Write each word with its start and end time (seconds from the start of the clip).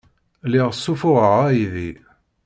Lliɣ 0.45 0.67
ssuffuɣeɣ 0.73 1.37
aydi. 1.47 1.89